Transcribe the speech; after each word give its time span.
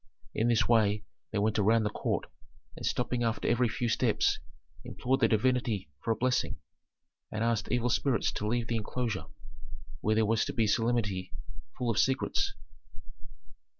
In 0.33 0.47
this 0.47 0.67
way 0.67 1.03
they 1.29 1.37
went 1.37 1.59
around 1.59 1.83
the 1.83 1.91
court 1.91 2.25
and 2.75 2.83
stopping 2.83 3.21
after 3.21 3.47
every 3.47 3.69
few 3.69 3.87
steps, 3.87 4.39
implored 4.83 5.19
the 5.19 5.27
divinity 5.27 5.91
for 6.03 6.09
a 6.09 6.15
blessing, 6.15 6.55
and 7.31 7.43
asked 7.43 7.71
evil 7.71 7.91
spirits 7.91 8.31
to 8.31 8.47
leave 8.47 8.65
the 8.65 8.77
enclosure, 8.77 9.25
where 9.99 10.15
there 10.15 10.25
was 10.25 10.43
to 10.45 10.53
be 10.53 10.63
a 10.63 10.67
solemnity 10.67 11.31
full 11.77 11.91
of 11.91 11.99
secrets. 11.99 12.55